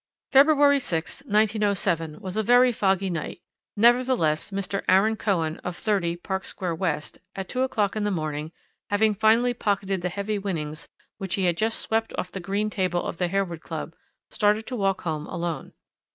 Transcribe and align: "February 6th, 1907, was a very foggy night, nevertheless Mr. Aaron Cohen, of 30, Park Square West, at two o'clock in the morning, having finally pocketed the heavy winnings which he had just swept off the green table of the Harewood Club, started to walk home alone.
"February 0.31 0.79
6th, 0.79 1.23
1907, 1.27 2.19
was 2.21 2.35
a 2.35 2.41
very 2.41 2.71
foggy 2.71 3.11
night, 3.11 3.39
nevertheless 3.77 4.49
Mr. 4.49 4.83
Aaron 4.89 5.15
Cohen, 5.15 5.57
of 5.59 5.77
30, 5.77 6.15
Park 6.15 6.43
Square 6.43 6.73
West, 6.73 7.19
at 7.35 7.47
two 7.47 7.61
o'clock 7.61 7.95
in 7.95 8.03
the 8.03 8.09
morning, 8.09 8.51
having 8.89 9.13
finally 9.13 9.53
pocketed 9.53 10.01
the 10.01 10.09
heavy 10.09 10.39
winnings 10.39 10.89
which 11.19 11.35
he 11.35 11.45
had 11.45 11.55
just 11.55 11.77
swept 11.77 12.13
off 12.17 12.31
the 12.31 12.39
green 12.39 12.71
table 12.71 13.05
of 13.05 13.17
the 13.17 13.27
Harewood 13.27 13.61
Club, 13.61 13.93
started 14.31 14.65
to 14.65 14.75
walk 14.75 15.01
home 15.01 15.27
alone. 15.27 15.71